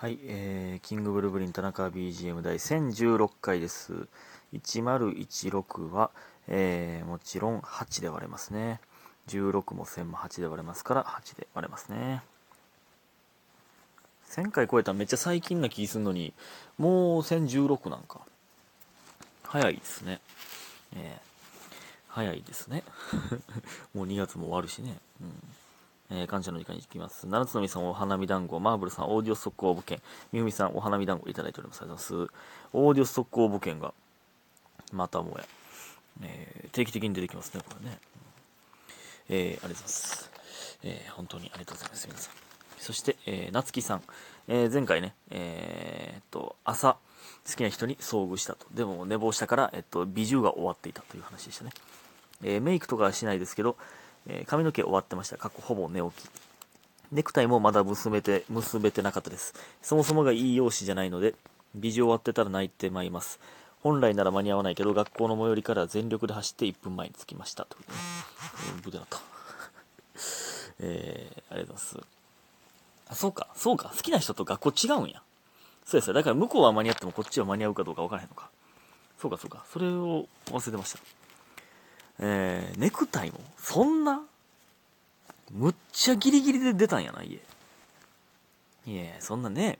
[0.00, 4.08] はい、えー、キングブルブリン田中 BGM 第1016回です。
[4.54, 6.10] 1016は、
[6.48, 8.80] えー、もちろん8で割れますね。
[9.28, 12.22] 16も1000も8で割れますから8で割れますね。
[14.30, 16.32] 1000回超えたらめっちゃ最近な気するのに、
[16.78, 18.22] もう1016なんか。
[19.42, 20.22] 早いですね。
[20.96, 21.20] えー、
[22.08, 22.84] 早いですね。
[23.92, 24.98] もう2月も終わるしね。
[25.20, 25.30] うん
[26.10, 27.26] えー、感謝の時間に行きます。
[27.26, 30.02] 七つのみさん、お花見団子、マーブルさん、オーディオストック応募券、
[30.32, 31.82] みゆみさん、お花見団子いただいております。
[31.82, 32.34] ありがとうございます。
[32.72, 33.94] オーディオストック応募券が、
[34.92, 35.44] またもや、
[36.22, 37.98] えー、定期的に出てきますね、これね。
[39.28, 40.30] えー、ありがとうございます。
[40.82, 42.34] えー、本当にありがとうございます、皆さん。
[42.78, 44.02] そして、えー、なつきさん、
[44.48, 46.96] えー、前回ね、えー、っと、朝、
[47.46, 48.66] 好きな人に遭遇したと。
[48.72, 51.70] でも、寝坊したから、えっと、美獣が終わっていたという話でしたね。
[52.42, 53.76] えー、メイクとかはしないですけど、
[54.26, 55.36] えー髪の毛終わってました。
[55.36, 56.30] 過去ほぼ寝起き。
[57.12, 59.54] ネクタイもまだ結べて、結べてなかったです。
[59.82, 61.34] そもそもがいい容姿じゃないので、
[61.74, 63.40] 美女終わってたら泣いてまいります。
[63.82, 67.64] 本来なら間に合わないけど、学校の最寄りから全力で走って1分前に着きました。
[67.64, 67.96] というね。
[68.76, 69.18] えー、無駄だった。
[70.80, 72.06] えー、ありがとうございます。
[73.08, 73.92] あ、そうか、そうか。
[73.96, 75.22] 好きな人と学校違うんや。
[75.86, 76.14] そうですよ。
[76.14, 78.50] だから向こうは間に合ってもこっちは間に合うかどうか分からへんのか。
[79.18, 79.64] そうか、そうか。
[79.72, 81.19] それを忘れてました。
[82.20, 84.22] えー、ネクタイも、そんな？
[85.50, 87.40] むっちゃギリギリで出たんやな、家。
[88.86, 89.78] いやそんなね、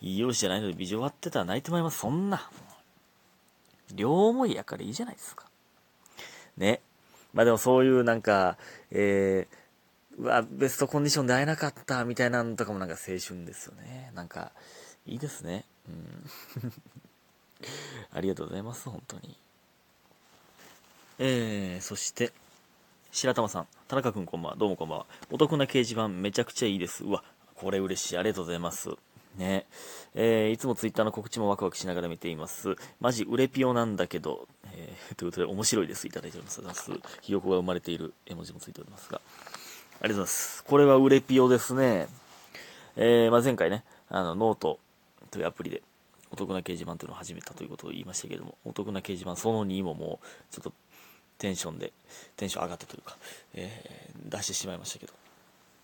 [0.00, 1.98] いい容姿じゃないので美女割ってたら泣いてまいります。
[1.98, 2.50] そんな。
[3.94, 5.46] 両思いやからいいじゃないですか。
[6.56, 6.80] ね。
[7.32, 8.56] まあでもそういうなんか、
[8.90, 14.10] えー、うわ、ベストコンディションで会えなかったみたいなんとかもなんか青春ですよね。
[14.14, 14.52] なんか、
[15.06, 15.64] いいですね。
[15.88, 16.30] うん。
[18.12, 19.36] ありがとうございます、本当に。
[21.18, 22.30] えー、そして、
[23.10, 25.06] 白玉さん、田中くんこんばんは、どうもこんばんは。
[25.30, 27.04] お得な掲示板めちゃくちゃいいです。
[27.04, 28.18] うわ、これ嬉しい。
[28.18, 28.90] ありがとうございます。
[29.38, 29.64] ね。
[30.14, 32.76] えー、いつもツイッターの告知もワクワクしながら見ています。
[33.00, 36.06] マジ売れピオなんだけど、えー、ということで面白いです。
[36.06, 36.90] いただいております。
[37.22, 39.18] ひよこが生まれている絵文字もついておりますが。
[39.18, 40.64] ありがとうございます。
[40.64, 42.08] これは売れピオですね。
[42.96, 44.78] えー、まあ、前回ね、あの、ノート
[45.30, 45.82] というアプリで、
[46.30, 50.72] お得な掲示板というのを始めたということを言いましたけれども、お得な掲示板その2ももう、ちょっと
[51.38, 51.92] テンションで、
[52.36, 53.16] テンション上がったというか、
[53.54, 55.12] えー出してしまいましたけど。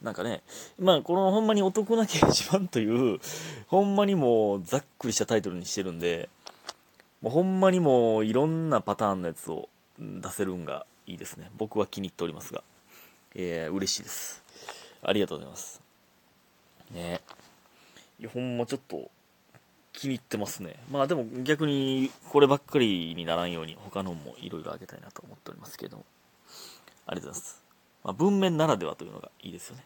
[0.03, 0.43] なんかね、
[0.81, 3.21] まあこのほんまにお得な掲示板という、
[3.69, 6.29] ほんまにもうざっくりしたタイトルにしてるんで、
[7.21, 9.69] もうほんまにもういろんなパターンのやつを
[10.01, 11.51] 出せるんがいいですね。
[11.57, 12.65] 僕は気に入っておりますが、
[13.37, 14.43] えー、嬉しいです。
[15.03, 15.81] ありがとうございます。
[16.91, 17.21] ね
[18.19, 19.09] いや、ほんまちょっと
[19.92, 20.76] 気に入ってますね。
[20.91, 26.04] まあでも逆にこればっかりにならんように他のもいろいろあげたいなと思っておりますけども。
[27.06, 27.62] ありがとうございます。
[28.04, 29.84] まあ、文面ならではというのがいいですよね。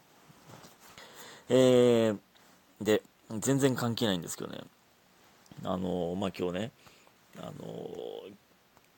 [1.49, 2.19] えー、
[2.81, 3.03] で、
[3.39, 4.61] 全然関係ないんですけどね。
[5.65, 6.71] あのーまあ、今日ね、
[7.39, 8.33] あのー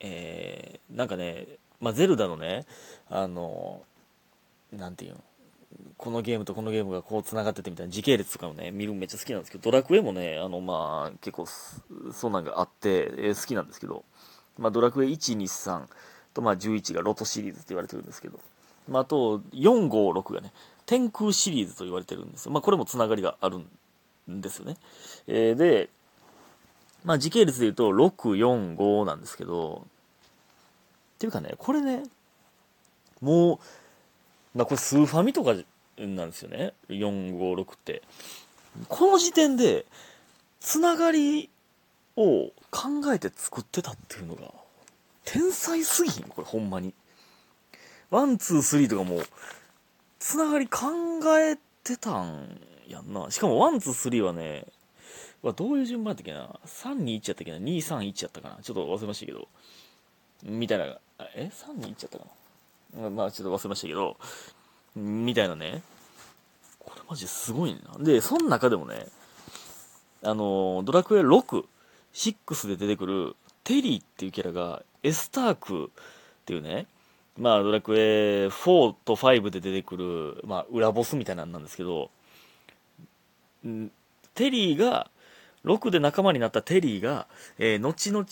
[0.01, 1.47] えー、なんかね、
[1.81, 2.67] まあ、ゼルダのね、
[3.09, 5.25] あのーなんていうの、
[5.97, 11.47] このゲームとこのゲームがこう繋がっててみたいな時系列とかをね、見るのめっちゃ好きなんですけど、ドラクエもね、あの、まあ、結構、
[12.13, 14.05] そうなんがあって、えー好きなんですけど、
[14.59, 15.87] まあ、ドラクエ1、2、3
[16.35, 18.41] と、まあ、11がロトシリーズって言われてるんですけど、
[18.89, 20.53] まあ、あと、4、5、6がね、
[20.87, 22.53] 天空シリーズと言われてるんですよ。
[22.53, 23.59] まあ、これも繋がりがある
[24.31, 24.77] んですよね。
[25.27, 25.91] えーで、
[27.05, 29.87] まあ、時系列で言うと、6、4、5なんですけど、
[31.17, 32.05] っていうかね、これね、
[33.21, 33.59] もう、
[34.55, 35.55] まあ、これスーファミとか
[35.99, 36.73] なんですよね。
[36.89, 38.03] 456って。
[38.89, 39.87] この時点で、
[40.61, 41.51] つながり
[42.17, 44.53] を考えて作ってたっていうのが、
[45.25, 46.25] 天才すぎひん？
[46.25, 46.95] これほんまに。
[48.11, 49.23] one, two, three とかも、
[50.19, 50.89] つながり考
[51.39, 53.31] えてたんやんな。
[53.31, 54.67] しかも one, two, three はね、
[55.43, 58.59] うわどういう順番やったっけな ?3、2、1やったっけな ?2、3、1やったかな？
[58.63, 59.47] ちょっと忘れましたけど。
[60.43, 60.99] みたいな、
[61.37, 62.31] え ?3、2、1やったかな？
[62.97, 64.17] まあちょっと忘れましたけど、
[64.97, 65.83] みたいなね。
[66.79, 68.03] これマジすごいな。
[68.03, 69.07] で、その中でもね、
[70.23, 71.65] あの、ドラクエ6、
[72.15, 75.89] 6で出てくるテリーっていうキャラが、エスタークっ
[76.47, 76.87] ていうね、
[77.37, 82.11] まあドラクエ4と5で出てくる、まあ裏ボスみたいなんなんですけど、
[84.35, 85.11] テリーが、
[85.65, 87.27] 6で仲間になったテリーが、
[87.59, 88.27] えー後々、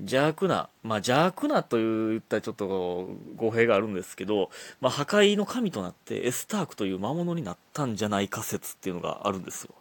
[0.00, 4.50] 邪悪な、まあ邪悪なと言ったらちょっと語弊があるんですけど、
[4.80, 9.74] まあ破壊の神となってエスタークという魔物になったんじゃないか説っていうのがあるんですよ。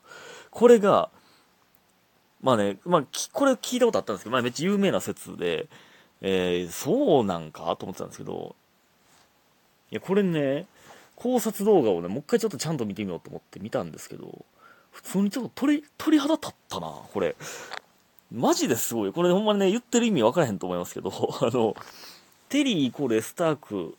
[0.51, 1.09] これが、
[2.41, 5.67] まあね、まあこれ聞いたことあったんですけど、まあめっちゃ有名な説で、
[6.21, 8.55] えーそうなんかと思ってたんですけど、
[9.91, 10.67] いやこれね、
[11.15, 14.45] 考察動画をね、もう一回ちょっとちゃんと見てみようと思って見たんですけど、
[14.91, 17.35] 普通にちょっと鳥、鳥肌立ったな、これ。
[18.33, 19.13] マジですごい。
[19.13, 21.75] これほんまにね、言ってる意味分からへんと思いますけど、 あの、
[22.49, 23.95] テリーイコールスターク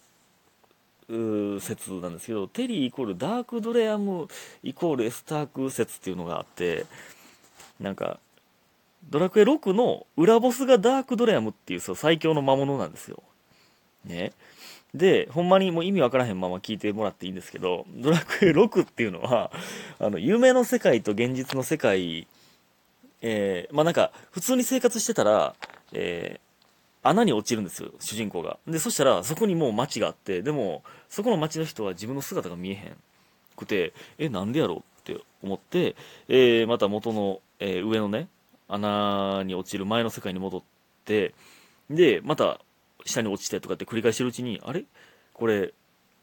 [1.60, 4.26] 説なんですけど、テリーイコールダークドレアム
[4.62, 6.86] イコールエスターク説っていうのがあって、
[7.78, 8.18] なんか、
[9.10, 13.22] ドラクエ6の裏ボスがダークドレアムっていうそう最強の魔物なんですよ。
[14.04, 14.32] ね。
[14.94, 19.50] で、ほんまにもう意味わからへんまま聞いてもらっていいんですけど、ドラクエ6っていうのは、
[19.98, 22.26] あの、夢の世界と現実の世界、
[23.26, 25.54] えー、まあなんか、普通に生活してたら、
[25.92, 28.58] えー、穴に落ちるんですよ、主人公が。
[28.66, 32.96] で、そしたら、そこにもう街があって、でも、そこの街の人は自分の姿が見えへん
[33.56, 34.78] くて、え、なんでやろう？
[34.78, 35.96] って思って、
[36.28, 38.28] えー、また元の、え、上のね、
[38.68, 40.62] 穴に落ちる前の世界に戻っ
[41.06, 41.34] て、
[41.88, 42.60] で、また
[43.06, 44.84] 下に落ちてとかって繰り返してるうちに、あれ？
[45.32, 45.72] これ、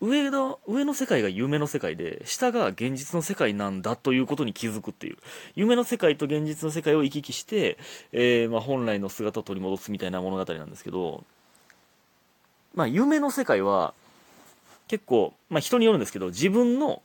[0.01, 5.17] 上の、上の世界が夢の世界で、下が現実の世界なんだということに気づくっていう。
[5.55, 7.77] 夢の世界と現実の世界を行き来して、
[8.11, 11.23] えー、まあ、本来の姿を取り戻すみたいな物語なんですけど、
[12.73, 13.93] まあ、夢の世界は、
[14.87, 17.01] 結構、まあ、人によるんですけど、自分の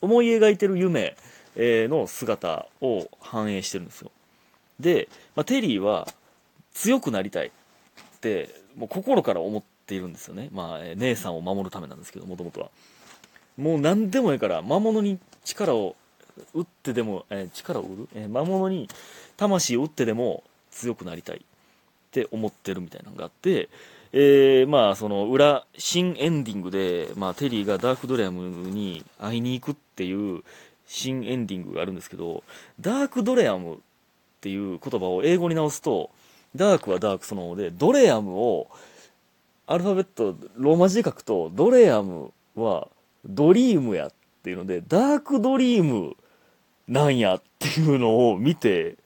[0.00, 1.16] 思い描いてる夢
[1.58, 4.10] えの姿を反映してるんですよ。
[4.80, 6.08] で、まあ、テリーは
[6.72, 7.50] 強くなりたいっ
[8.20, 12.70] てもう心から思っているんですよね、まあ、姉さんを守るためなんですけどもともとは。
[13.56, 15.96] もう何でもいいから魔物に力を
[16.54, 18.88] 打ってでも、えー、力を売る、えー、魔物に
[19.36, 21.40] 魂を打ってでも強くなりたいっ
[22.12, 23.68] て思ってるみたいなのがあって、
[24.12, 30.44] えー、まあその裏新エンディングで、まあ、テリーがダークドレアムに会いに行くっていう
[30.86, 32.44] 新エンディングがあるんですけど
[32.80, 33.78] ダークドレアムっ
[34.40, 36.10] ていう言葉を英語に直すと、
[36.54, 38.70] ダークはダークそのもので、ドレアムを
[39.66, 42.88] アルファベットローマ字で書くと、ドレアムは
[43.24, 44.12] ドリームやっ
[44.42, 46.16] ていうので、ダークドリーム
[46.86, 48.96] なんやっていうのを見て、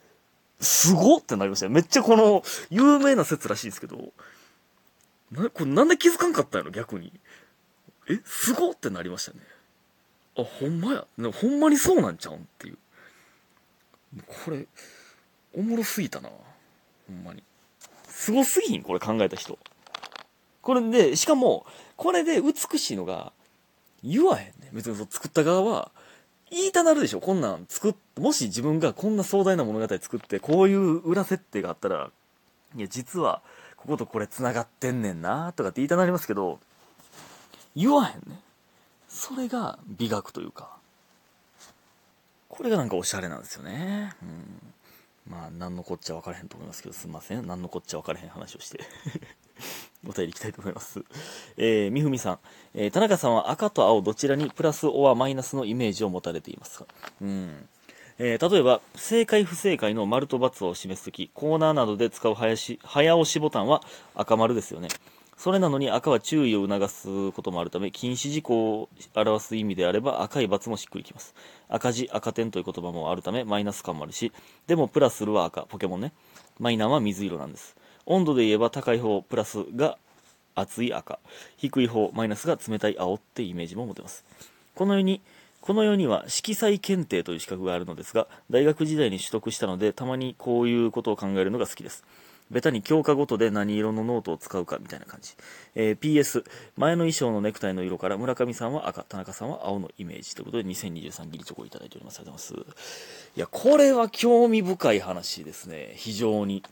[0.61, 1.73] すごってなりましたよ。
[1.73, 4.13] めっちゃこの有名な説らしいんですけど、
[5.33, 7.13] な、これなんで気づかんかったんやろ逆に。
[8.09, 9.39] え、すごってなりましたね。
[10.39, 11.07] あ、ほんまや。
[11.33, 12.79] ほんまにそうなんちゃうんっていう。
[14.27, 14.67] これ、
[15.55, 16.31] おもろすぎたな
[17.09, 17.43] ほんまに。
[18.07, 18.83] すごすぎん？
[18.83, 19.59] これ考えた人。
[20.61, 21.67] これでしかも
[21.97, 23.33] これで美しいのが
[24.05, 25.91] 言わへんね別にそう作った側は
[26.51, 27.21] 言いたなるでしょ。
[27.21, 32.11] こんなん作っもし自分がこんな壮大な物語作ってこういう裏設定があったら
[32.77, 33.43] いや実は
[33.77, 36.61] こことこれ繋がってんねんなとかって言いたなりますけど
[37.75, 38.39] 言わへんね
[39.09, 40.77] それが美学というか。
[42.49, 44.13] これがなんかおしゃれなんですよね。
[44.23, 44.73] うん。
[45.27, 47.47] まあ、何のこっちゃ分からへんと思いますけど、すいません。
[47.47, 48.81] 何のこっちゃ分からへん話をして
[50.07, 51.05] お便りいきたいと思います。
[51.57, 52.39] えー、みふみさん。
[52.75, 56.87] えー、田中さんは赤と青どちらにプラスオアマイナスのイメージを持たれていますか？
[57.21, 57.69] うん。
[58.19, 63.83] えー、例えば、正解不正解の丸と×を示すとき、コーナーなどで使う早早押しボタンは
[64.15, 64.89] 赤丸ですよね。
[65.43, 71.35] それなのに赤は注意を促すこともあるため、禁止事項を表す意味であれば赤い×もしっくりきます。
[71.69, 74.31] 赤字、赤点という言葉もあるため、マイナス感もあるし、
[74.69, 76.13] でもプラスルは赤、ポケモンね。
[76.61, 77.75] マイナンは水色なんです。
[78.07, 79.99] 温度で言えば高い方、プラスが
[80.55, 81.19] 熱い赤、
[81.57, 84.25] 低い方、マイナスが冷たい青ってイメージも持てます。
[84.77, 85.21] このように、
[85.61, 92.05] この世には色彩検定という資格があるのですが、大学時代に取得したので、たまにこういうことを考えるのが好きです。
[92.53, 95.35] ベタに教科ごとで何色のノートを使うかみたいな感じ。
[95.75, 96.45] えー、PS、
[96.77, 102.19] 前の衣装のネクタイの色から村上さんは赤、田中さんは青のイメージということで2023義理チョコをいただいております。
[102.19, 103.33] ありがとうございます。
[103.37, 105.95] いや、これは興味深い話ですね。
[105.97, 106.63] 非常に。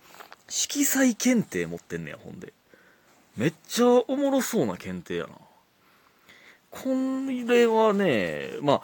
[0.49, 2.52] 色彩検定持ってんねや、ほんで。
[3.37, 5.30] めっちゃおもろそうな検定やな。
[6.70, 6.90] こ
[7.49, 8.82] れはね、まあ、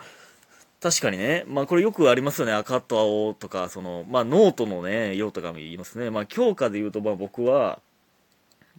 [0.81, 6.11] 確かにね、まあこれよくありますよね、赤と青とか、その、まあノートのね、色とかも言いますね。
[6.11, 7.81] まあ教科で言うと、まあ僕は、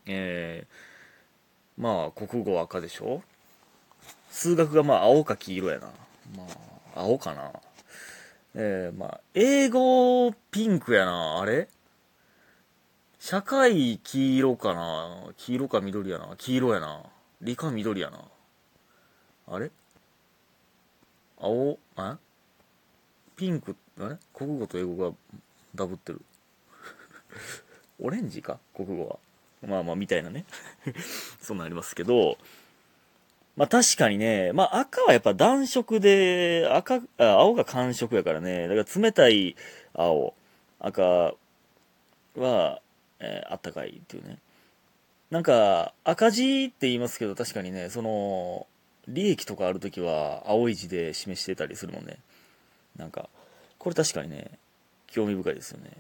[0.05, 3.21] えー、まあ国語赤でしょ？
[4.29, 5.87] 数学がまあ青か黄色やな。
[6.37, 6.43] ま
[6.95, 7.51] あ、青かな。
[8.55, 11.39] えー、まあ、英語ピンクやな。
[11.39, 11.67] あれ？
[13.19, 16.35] 社会黄色かな黄色か緑やな。
[16.37, 17.03] 黄色やな。
[17.41, 18.21] 理科緑やな。
[19.47, 19.71] あれ？
[21.39, 22.17] 青、あ
[23.35, 25.15] ピンク、あれ国語と英語が
[25.75, 26.21] ダブってる。
[27.99, 28.59] オレンジか？
[28.75, 29.19] 国語は。
[29.67, 30.45] まあまあ、みたいなね。
[31.41, 32.37] そんなありますけど、
[33.55, 39.55] まあ確かにね、まあ赤はやっぱ暖色で、赤、青が寒色やからね、だから冷たい
[39.93, 40.35] 青、
[40.79, 41.33] 赤
[42.35, 42.81] は、
[43.19, 44.37] えー、あったかいっていうね。
[45.31, 48.67] なんか、赤字って言いますけど、確かにね、その、
[49.07, 52.17] 利益とかあるときは青い字で示してたりするもんね。
[52.97, 53.29] なんか、
[53.77, 54.51] これ確かにね
[55.07, 55.91] 興味深いですよね。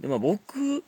[0.00, 0.84] でまあ僕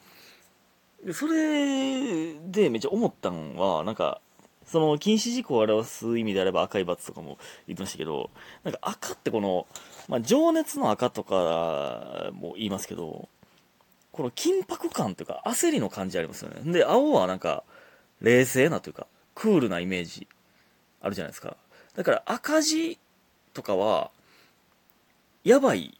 [1.12, 4.20] それでめっちゃ思ったんはなんか
[4.66, 8.30] その禁止事項を表す意味であれば赤いバツとかも言ってましたけど
[8.64, 9.66] なんか赤ってこの、
[10.08, 13.28] まあ、情熱の赤とかも言いますけど
[14.12, 16.72] この緊迫感というか焦りの感じありますよね。
[16.72, 17.64] で青はなんか
[18.20, 20.26] 冷静なというかクールなイメージ。
[21.00, 21.56] あるじゃないですか
[21.96, 22.98] だから赤字
[23.54, 24.10] とかは
[25.44, 25.98] やばい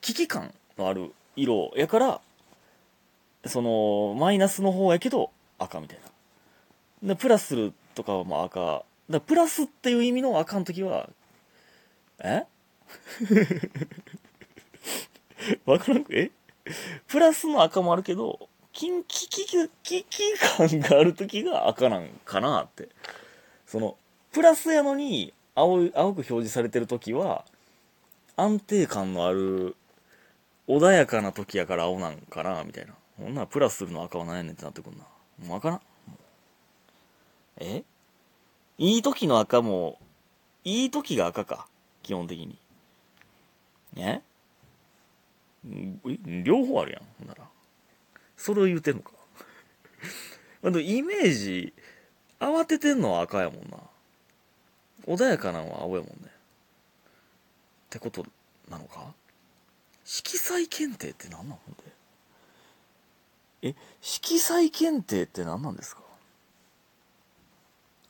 [0.00, 2.20] 危機感のある色やから
[3.46, 5.98] そのマイナスの方やけど赤みたい
[7.02, 11.08] なでプラスするとかはまあ赤だプラスっていう意味の赤の時は
[12.18, 12.44] え
[15.64, 16.30] わからんくえ
[17.06, 22.88] プラスの赤もあるけど危機危機感がある時が赤なんかなって
[23.66, 23.96] その
[24.36, 27.46] プラスやのに青い青く表示されてる時は
[28.36, 29.74] 安定感のある
[30.68, 32.92] 穏やかな時やから青なんかなみたいな。
[33.16, 35.04] ほんならプラスするの赤は何やねんってなってくんな。
[35.42, 35.80] もうわからん。
[37.60, 37.82] え？
[38.76, 39.98] いい時の赤も
[40.64, 41.66] いい時が赤か。
[42.02, 42.58] 基本的に。
[43.96, 44.20] え？
[46.44, 47.02] 両方あるやん。
[47.20, 47.42] ほんなら。
[48.36, 49.12] それを言うてんのか。
[50.62, 51.72] あのイメージ
[52.38, 53.78] 慌ててんのは赤やもんな。
[55.06, 56.12] 穏やかなのは青やもんね。
[56.24, 56.28] っ
[57.90, 58.26] てこと
[58.68, 59.12] なのか？
[60.04, 61.74] 色彩検定って何なんほん
[63.62, 63.70] で？
[63.70, 66.02] え色彩検定って何なんですか？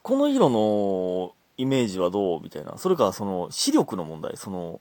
[0.02, 2.42] この色のイメージはどう？
[2.42, 2.78] みたいな。
[2.78, 4.36] それかその視力の問題？
[4.36, 4.80] その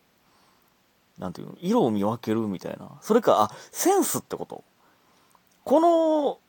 [1.17, 1.55] なんていうの？
[1.61, 2.91] 色を見分けるみたいな。
[3.01, 4.63] それかあセンスってこと？
[5.63, 6.39] この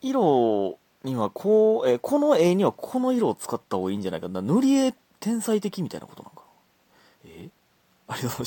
[0.00, 4.42] 色にはこう、えこの絵にはこの色を使った方がいいんじゃないかな。
[4.42, 6.42] 塗り絵天才的みたいなことなんか
[7.24, 7.30] な。
[7.30, 7.48] え？
[8.08, 8.38] ありがとうございました